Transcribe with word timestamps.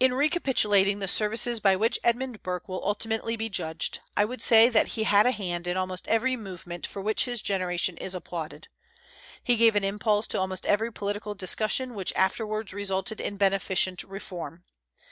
In 0.00 0.14
recapitulating 0.14 0.98
the 0.98 1.06
services 1.06 1.60
by 1.60 1.76
which 1.76 2.00
Edmund 2.02 2.42
Burke 2.42 2.68
will 2.68 2.84
ultimately 2.84 3.36
be 3.36 3.48
judged, 3.48 4.00
I 4.16 4.24
would 4.24 4.42
say 4.42 4.68
that 4.68 4.88
he 4.88 5.04
had 5.04 5.26
a 5.26 5.30
hand 5.30 5.68
in 5.68 5.76
almost 5.76 6.08
every 6.08 6.34
movement 6.34 6.84
for 6.84 7.00
which 7.00 7.24
his 7.26 7.40
generation 7.40 7.96
is 7.98 8.16
applauded. 8.16 8.66
He 9.44 9.54
gave 9.54 9.76
an 9.76 9.84
impulse 9.84 10.26
to 10.34 10.40
almost 10.40 10.66
every 10.66 10.92
political 10.92 11.36
discussion 11.36 11.94
which 11.94 12.12
afterwards 12.16 12.74
resulted 12.74 13.20
in 13.20 13.36
beneficent 13.36 14.02
reform. 14.02 14.64